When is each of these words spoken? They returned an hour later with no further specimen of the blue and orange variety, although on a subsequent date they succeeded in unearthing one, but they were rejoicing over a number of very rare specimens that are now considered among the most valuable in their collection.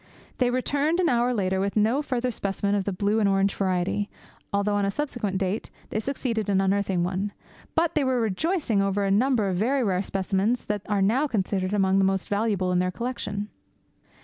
They 0.39 0.49
returned 0.49 0.99
an 0.99 1.09
hour 1.09 1.31
later 1.31 1.59
with 1.59 1.75
no 1.77 2.01
further 2.01 2.31
specimen 2.31 2.73
of 2.73 2.85
the 2.85 2.91
blue 2.91 3.19
and 3.19 3.29
orange 3.29 3.53
variety, 3.53 4.09
although 4.51 4.73
on 4.73 4.83
a 4.83 4.89
subsequent 4.89 5.37
date 5.37 5.69
they 5.91 5.99
succeeded 5.99 6.49
in 6.49 6.59
unearthing 6.59 7.03
one, 7.03 7.33
but 7.75 7.93
they 7.93 8.03
were 8.03 8.19
rejoicing 8.19 8.81
over 8.81 9.03
a 9.03 9.11
number 9.11 9.47
of 9.47 9.57
very 9.57 9.83
rare 9.83 10.01
specimens 10.01 10.65
that 10.65 10.81
are 10.89 11.03
now 11.03 11.27
considered 11.27 11.71
among 11.75 11.99
the 11.99 12.03
most 12.03 12.29
valuable 12.29 12.71
in 12.71 12.79
their 12.79 12.89
collection. 12.89 13.49